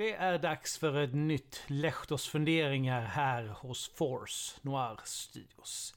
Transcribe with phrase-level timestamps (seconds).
[0.00, 5.94] Det är dags för ett nytt Lehtos funderingar här hos Force Noir Studios.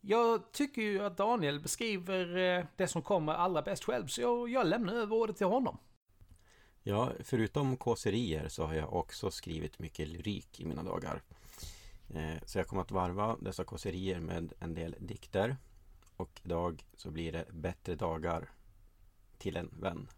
[0.00, 4.66] Jag tycker ju att Daniel beskriver eh, det som kommer allra bäst själv, så jag
[4.66, 5.78] lämnar över ordet till honom.
[6.82, 11.22] Ja, förutom kåserier så har jag också skrivit mycket lyrik i mina dagar.
[12.14, 15.56] Eh, så jag kommer att varva dessa kåserier med en del dikter.
[16.16, 18.50] Och idag så blir det Bättre dagar
[19.38, 20.08] till en vän.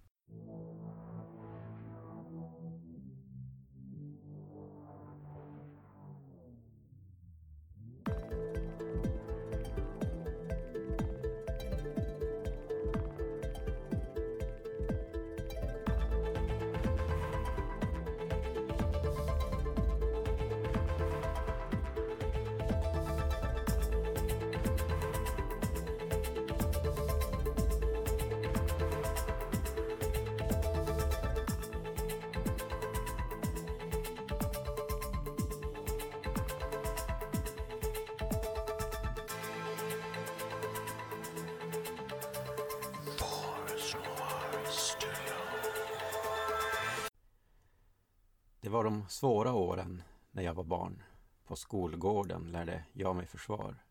[48.73, 51.03] Var de svåra åren när jag var barn.
[51.45, 53.85] På skolgården lärde jag mig försvar.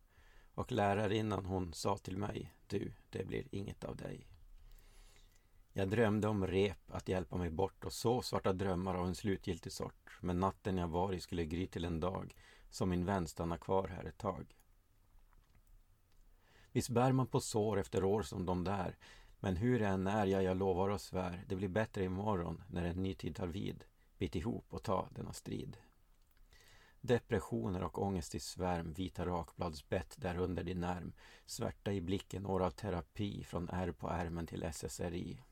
[0.53, 4.27] Och lärarinnan hon sa till mig, du, det blir inget av dig.
[5.73, 9.71] Jag drömde om rep att hjälpa mig bort och så svarta drömmar av en slutgiltig
[9.71, 10.17] sort.
[10.21, 12.35] Men natten jag var i skulle gry till en dag,
[12.69, 14.55] som min vän stannar kvar här ett tag.
[16.71, 18.97] Visst bär man på sår efter år som de där,
[19.39, 22.83] men hur det än är, ja, jag lovar och svär, det blir bättre imorgon när
[22.83, 23.83] en ny tid tar vid.
[24.21, 25.77] Bit ihop och ta denna strid.
[26.99, 31.13] Depressioner och ångest i svärm, vita rakbladsbett där under din arm,
[31.45, 35.43] svärta i blicken, år av terapi från R på ärmen till SSRI.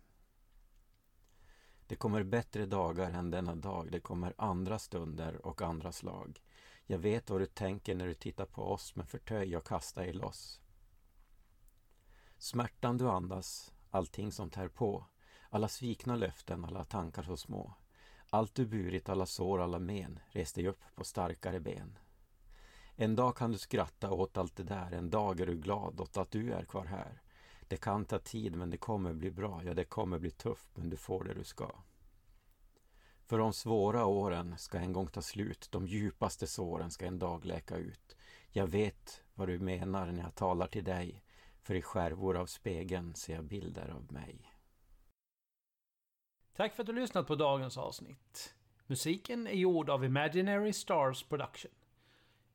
[1.87, 6.41] Det kommer bättre dagar än denna dag, det kommer andra stunder och andra slag.
[6.85, 10.13] Jag vet vad du tänker när du tittar på oss, men förtöj och kasta er
[10.13, 10.61] loss.
[12.37, 15.05] Smärtan du andas, allting som tär på,
[15.49, 17.75] alla svikna löften, alla tankar så små.
[18.31, 21.97] Allt du burit, alla sår, alla men, res dig upp på starkare ben.
[22.95, 26.17] En dag kan du skratta åt allt det där, en dag är du glad åt
[26.17, 27.21] att du är kvar här.
[27.67, 30.89] Det kan ta tid, men det kommer bli bra, ja, det kommer bli tufft, men
[30.89, 31.71] du får det du ska.
[33.25, 37.45] För de svåra åren ska en gång ta slut, de djupaste såren ska en dag
[37.45, 38.15] läka ut.
[38.51, 41.23] Jag vet vad du menar när jag talar till dig,
[41.61, 44.58] för i skärvor av spegeln ser jag bilder av mig.
[46.59, 48.55] Tack för att du lyssnat på dagens avsnitt.
[48.87, 51.71] Musiken är gjord av Imaginary Stars Production.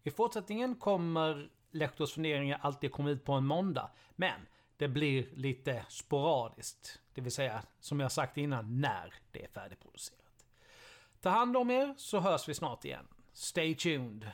[0.02, 4.40] I fortsättningen kommer Lektors funderingar alltid komma ut på en måndag, men
[4.76, 7.00] det blir lite sporadiskt.
[7.14, 10.46] Det vill säga, som jag sagt innan, när det är färdigproducerat.
[11.20, 13.06] Ta hand om er så hörs vi snart igen.
[13.32, 14.30] Stay tuned!